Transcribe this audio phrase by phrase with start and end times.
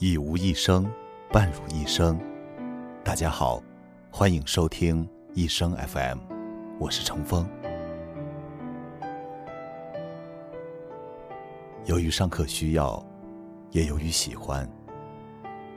[0.00, 0.88] 一无一生，
[1.32, 2.16] 半如一生。
[3.02, 3.60] 大家好，
[4.12, 6.18] 欢迎收听一生 FM，
[6.78, 7.44] 我是程峰。
[11.84, 13.04] 由于上课需要，
[13.72, 14.70] 也由于喜欢，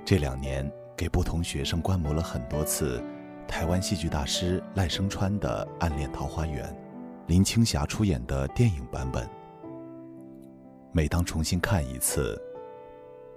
[0.05, 3.03] 这两年给不同学生观摩了很多次
[3.47, 6.69] 台湾戏剧大师赖声川的《暗恋桃花源》，
[7.25, 9.27] 林青霞出演的电影版本。
[10.91, 12.39] 每当重新看一次，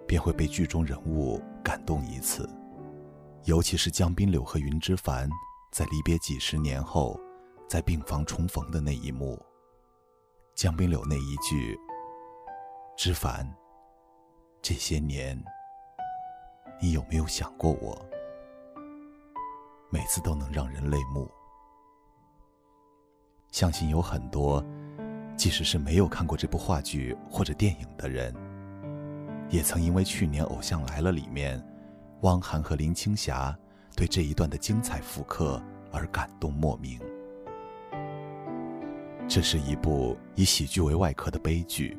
[0.06, 2.48] 便会被剧中人物感动一次。
[3.44, 5.28] 尤其是江滨柳和云之凡
[5.70, 7.20] 在离别几十年后，
[7.68, 9.38] 在病房重逢的那一幕。
[10.54, 11.78] 江滨柳那一句
[12.96, 13.46] ：“之凡，
[14.62, 15.42] 这些年，
[16.80, 18.00] 你有没有想过我？”
[19.90, 21.30] 每次都能让人泪目。
[23.50, 24.64] 相信有很多。
[25.36, 28.32] 即使是没有看过这部话剧或者电影的人，
[29.48, 31.62] 也曾因为去年《偶像来了》里面
[32.22, 33.56] 汪涵和林青霞
[33.94, 36.98] 对这一段的精彩复刻而感动莫名。
[39.28, 41.96] 这是一部以喜剧为外壳的悲剧，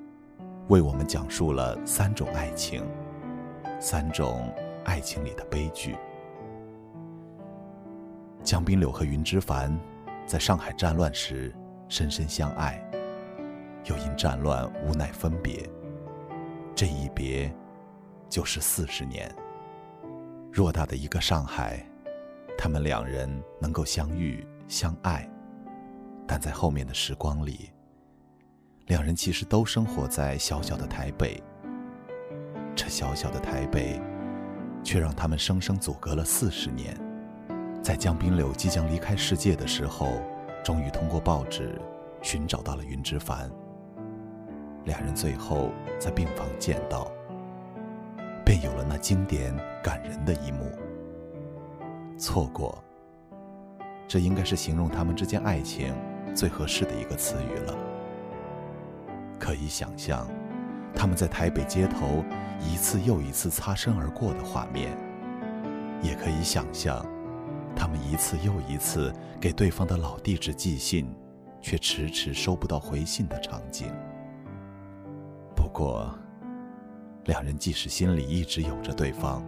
[0.67, 2.85] 为我们讲述了三种爱情，
[3.79, 5.95] 三种爱情里的悲剧。
[8.43, 9.75] 江滨柳和云之凡
[10.27, 11.55] 在上海战乱时
[11.87, 12.79] 深深相爱。
[13.85, 15.67] 又因战乱无奈分别，
[16.75, 17.49] 这一别
[18.29, 19.33] 就是四十年。
[20.51, 21.81] 偌大的一个上海，
[22.57, 23.29] 他们两人
[23.61, 25.29] 能够相遇相爱，
[26.27, 27.71] 但在后面的时光里，
[28.87, 31.41] 两人其实都生活在小小的台北。
[32.75, 34.01] 这小小的台北，
[34.83, 36.93] 却让他们生生阻隔了四十年。
[37.81, 40.21] 在江滨柳即将离开世界的时候，
[40.61, 41.79] 终于通过报纸
[42.21, 43.49] 寻找到了云之凡。
[44.85, 47.11] 两人最后在病房见到，
[48.45, 50.71] 便有了那经典感人的一幕。
[52.17, 52.81] 错过，
[54.07, 55.93] 这应该是形容他们之间爱情
[56.33, 57.75] 最合适的一个词语了。
[59.39, 60.27] 可以想象，
[60.95, 62.23] 他们在台北街头
[62.61, 64.91] 一次又一次擦身而过的画面；
[66.01, 67.05] 也可以想象，
[67.75, 71.13] 他们一次又一次给对方的老地址寄信，
[71.59, 73.91] 却迟迟收不到回信的场景。
[75.75, 76.09] 不过，
[77.25, 79.43] 两人即使心里一直有着对方，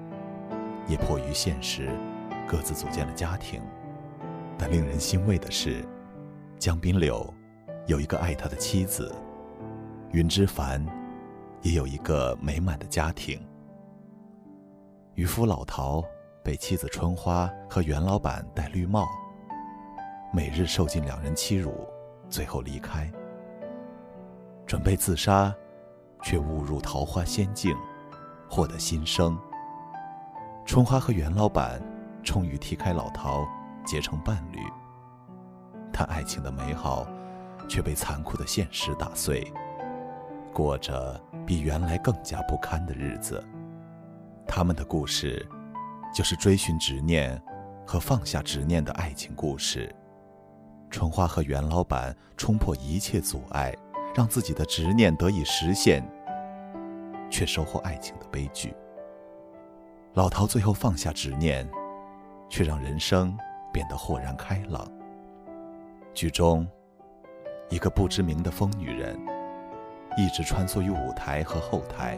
[0.85, 1.89] 也迫于现实，
[2.45, 3.61] 各自组建了家庭。
[4.57, 5.85] 但令人欣慰的是，
[6.59, 7.33] 江滨柳
[7.85, 9.15] 有一个爱他的妻子，
[10.11, 10.85] 云之凡
[11.61, 13.39] 也有一个美满的家庭。
[15.15, 16.03] 渔夫老陶
[16.43, 19.07] 被妻子春花和袁老板戴绿帽，
[20.33, 21.87] 每日受尽两人欺辱，
[22.27, 23.09] 最后离开，
[24.65, 25.55] 准备自杀。
[26.21, 27.75] 却误入桃花仙境，
[28.49, 29.37] 获得新生。
[30.65, 31.81] 春花和袁老板
[32.23, 33.47] 终于踢开老陶，
[33.85, 34.59] 结成伴侣。
[35.93, 37.07] 但爱情的美好，
[37.69, 39.51] 却被残酷的现实打碎，
[40.53, 43.43] 过着比原来更加不堪的日子。
[44.45, 45.47] 他们的故事，
[46.13, 47.41] 就是追寻执念
[47.85, 49.93] 和放下执念的爱情故事。
[50.89, 53.75] 春花和袁老板冲破一切阻碍。
[54.17, 56.03] 让自己的执念得以实现，
[57.29, 58.73] 却收获爱情的悲剧。
[60.15, 61.69] 老陶最后放下执念，
[62.49, 63.37] 却让人生
[63.71, 64.91] 变得豁然开朗。
[66.15, 66.67] 剧中，
[67.69, 69.15] 一个不知名的疯女人，
[70.17, 72.17] 一直穿梭于舞台和后台，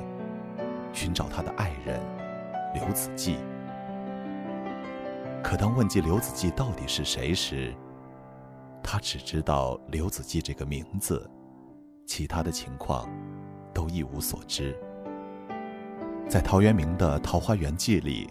[0.93, 1.99] 寻找她的爱人
[2.73, 3.35] 刘子骥。
[5.43, 7.75] 可当问及刘子骥到底是谁时，
[8.81, 11.29] 她只知道刘子骥这个名字。
[12.09, 13.07] 其他的情况，
[13.71, 14.75] 都一无所知。
[16.27, 18.27] 在陶渊明的《桃花源记》里，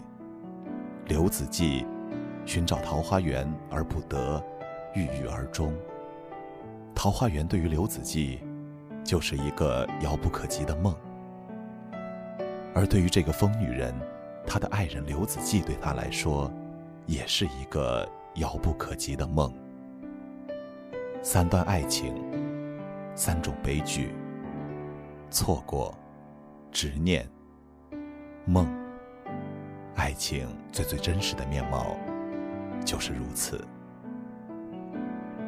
[1.05, 1.85] 刘子骥
[2.45, 4.43] 寻找桃花源而不得，
[4.93, 5.73] 郁郁而终。
[6.93, 8.41] 桃花源对于刘子骥，
[9.01, 10.93] 就是一个遥不可及的梦；
[12.75, 13.95] 而对于这个疯女人，
[14.45, 16.51] 她的爱人刘子骥对她来说，
[17.05, 18.05] 也是一个
[18.35, 19.53] 遥不可及的梦。
[21.21, 22.13] 三段爱情。
[23.19, 24.15] 三种悲剧：
[25.29, 25.93] 错过、
[26.71, 27.29] 执念、
[28.45, 28.65] 梦。
[29.93, 31.97] 爱情最最真实的面貌，
[32.85, 33.61] 就是如此。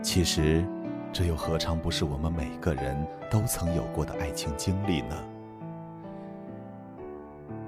[0.03, 0.65] 其实，
[1.13, 5.15] 这又何尝不是我们每个人都曾有过的爱情经历呢？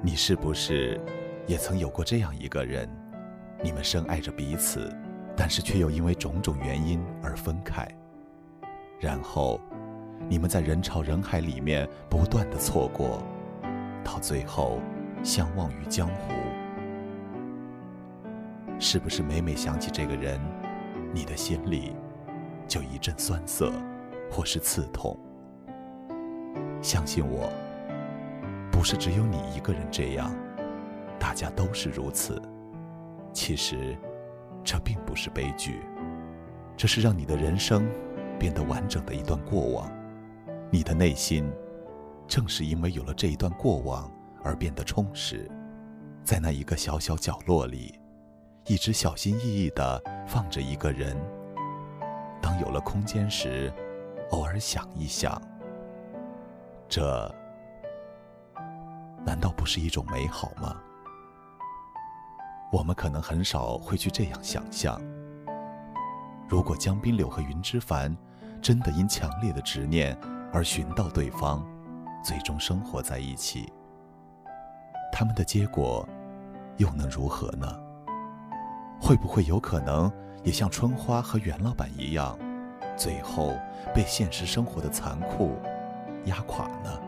[0.02, 1.00] 你是不是
[1.48, 2.90] 也曾有过这样一个人？
[3.64, 4.94] 你们深爱着彼此，
[5.34, 7.88] 但是却又因为种种原因而分开，
[9.00, 9.62] 然后。
[10.30, 13.22] 你们在人潮人海里面不断的错过，
[14.04, 14.80] 到最后
[15.24, 16.34] 相忘于江湖。
[18.80, 20.40] 是不是每每想起这个人，
[21.14, 21.96] 你的心里
[22.68, 23.72] 就一阵酸涩，
[24.32, 25.18] 或是刺痛？
[26.82, 27.50] 相信我，
[28.72, 30.34] 不是只有你一个人这样，
[31.18, 32.42] 大家都是如此。
[33.32, 33.98] 其实，
[34.64, 35.82] 这并不是悲剧，
[36.76, 37.88] 这是让你的人生
[38.38, 39.90] 变得完整的一段过往。
[40.74, 41.48] 你的内心，
[42.28, 44.12] 正是因为有了这一段过往
[44.44, 45.48] 而变得充实。
[46.24, 48.00] 在那一个小小角落里。
[48.68, 51.18] 一直小心翼翼地放着一个人。
[52.42, 53.72] 当有了空间时，
[54.32, 55.40] 偶尔想一想，
[56.88, 57.30] 这
[59.26, 60.82] 难道不是一种美好吗？
[62.72, 64.98] 我们可能很少会去这样想象：
[66.48, 68.16] 如果江滨柳和云之凡
[68.62, 70.18] 真的因强烈的执念
[70.54, 71.66] 而寻到对方，
[72.24, 73.74] 最终生活在一起，
[75.12, 76.08] 他们的结果
[76.78, 77.68] 又能如何呢？
[79.02, 80.10] 会不会有可能
[80.44, 82.38] 也像春花和袁老板一样，
[82.96, 83.58] 最后
[83.96, 85.58] 被现实生活的残酷
[86.26, 87.02] 压垮呢？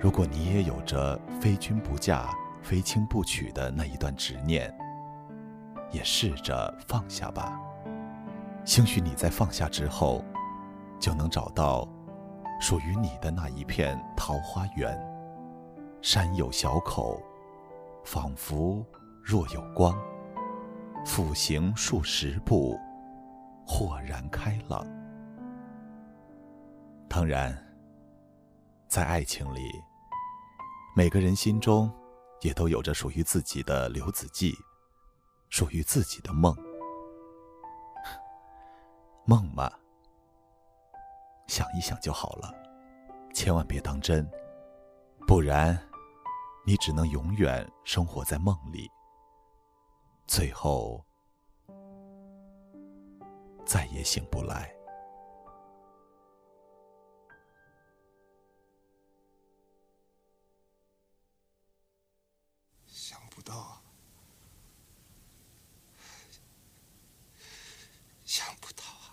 [0.00, 2.30] 如果你也有着非君不嫁、
[2.62, 4.74] 非卿不娶的那一段执念，
[5.90, 7.60] 也试着放下吧。
[8.64, 10.24] 兴许你在放下之后，
[11.00, 11.88] 就能找到
[12.60, 14.96] 属于你的那一片桃花源。
[16.02, 17.20] 山有小口，
[18.04, 18.84] 仿佛
[19.24, 19.98] 若有光。
[21.04, 22.78] 复行数十步，
[23.66, 24.86] 豁然开朗。
[27.08, 27.56] 当然，
[28.86, 29.62] 在爱情里，
[30.94, 31.90] 每个人心中
[32.42, 34.54] 也都有着属于自己的刘子骥，
[35.48, 36.54] 属于自己的梦。
[39.24, 39.72] 梦嘛，
[41.50, 42.54] 想一想就好了，
[43.34, 44.24] 千万别当真，
[45.26, 45.76] 不然
[46.64, 48.88] 你只能永远生活在梦里。
[50.28, 51.04] 最后，
[53.66, 54.72] 再也醒不来。
[62.86, 63.82] 想不到，
[68.24, 69.10] 想不到啊！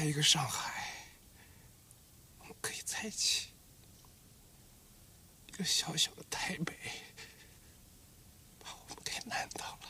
[0.00, 0.94] 在一个上海，
[2.38, 3.50] 我们可以在一起；
[5.46, 6.74] 一个小小的台北。
[8.58, 9.88] 把我们给难到了，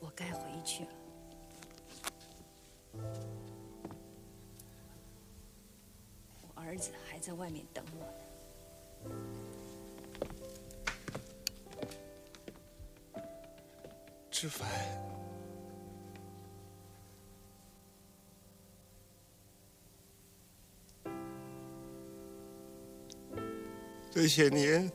[0.00, 0.99] 我该回去了。
[6.80, 9.14] 子还在外面等我呢。
[14.30, 14.66] 之凡，
[24.10, 24.90] 这些年，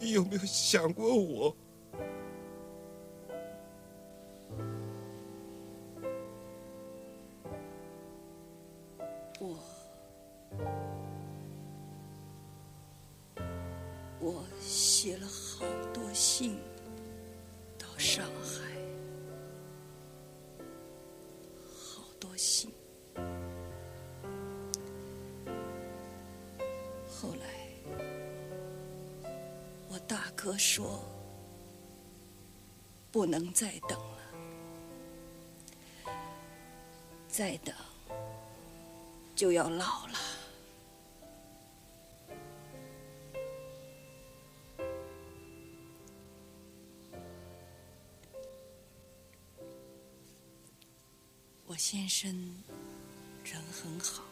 [0.00, 1.56] 你有没有想过我？
[9.42, 9.58] 我
[14.20, 16.56] 我写了好多信
[17.76, 18.62] 到上海，
[21.74, 22.70] 好多信。
[27.10, 27.44] 后来，
[29.88, 31.02] 我大哥说
[33.10, 34.20] 不能再等了，
[37.26, 37.74] 再等。
[39.42, 40.18] 就要老了。
[51.66, 52.30] 我先生
[53.42, 54.22] 人很好，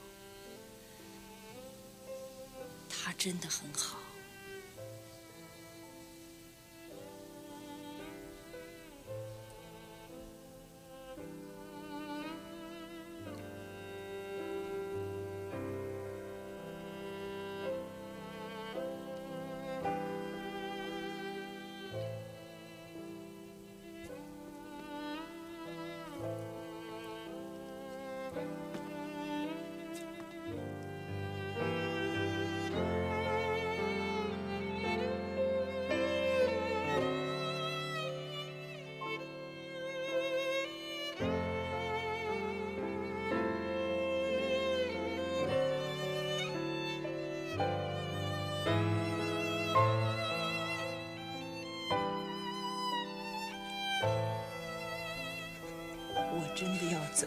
[2.89, 3.99] 他真的很好。
[56.33, 57.27] 我真的要走。